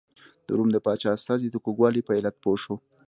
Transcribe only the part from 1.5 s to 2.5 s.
د کوږوالي په علت